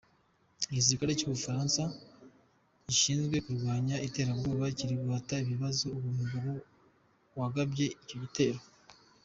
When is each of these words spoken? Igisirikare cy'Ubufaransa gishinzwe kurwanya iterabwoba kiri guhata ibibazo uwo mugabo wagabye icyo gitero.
Igisirikare 0.69 1.13
cy'Ubufaransa 1.19 1.83
gishinzwe 2.87 3.35
kurwanya 3.45 3.95
iterabwoba 4.07 4.65
kiri 4.77 4.95
guhata 5.01 5.35
ibibazo 5.43 5.85
uwo 5.97 6.09
mugabo 6.19 6.51
wagabye 7.39 7.85
icyo 8.03 8.17
gitero. 8.23 8.59